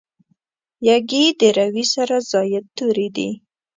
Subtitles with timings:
[0.87, 3.29] یږي د روي سره زاید توري دي.